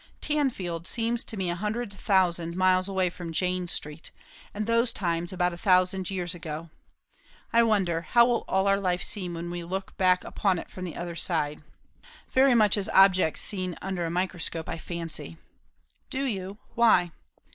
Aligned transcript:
Tanfield 0.19 0.87
seems 0.87 1.23
to 1.25 1.37
me 1.37 1.51
a 1.51 1.55
hundred 1.55 1.93
thousand 1.93 2.57
miles 2.57 2.89
away 2.89 3.11
from 3.11 3.31
Jane 3.31 3.67
Street; 3.67 4.09
and 4.51 4.65
those 4.65 4.91
times 4.91 5.31
about 5.31 5.53
a 5.53 5.57
thousand 5.59 6.09
years 6.09 6.33
ago. 6.33 6.71
I 7.53 7.61
wonder, 7.61 8.01
how 8.01 8.25
will 8.25 8.43
all 8.47 8.65
our 8.65 8.79
life 8.79 9.03
seem 9.03 9.35
when 9.35 9.51
we 9.51 9.63
look 9.63 9.95
back 9.97 10.23
upon 10.23 10.57
it 10.57 10.71
from 10.71 10.85
the 10.85 10.95
other 10.95 11.15
side?" 11.15 11.61
"Very 12.31 12.55
much 12.55 12.77
as 12.77 12.89
objects 12.89 13.41
seen 13.41 13.75
under 13.79 14.03
a 14.03 14.09
microscope, 14.09 14.67
I 14.67 14.79
fancy." 14.79 15.37
"Do 16.09 16.23
you? 16.23 16.57
Why?" 16.73 17.11